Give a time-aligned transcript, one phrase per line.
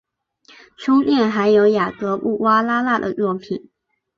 [0.77, 3.69] 中殿还有雅格布瓜拉纳的作品。